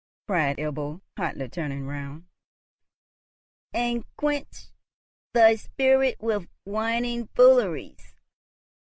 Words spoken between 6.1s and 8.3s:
with whining fooleries!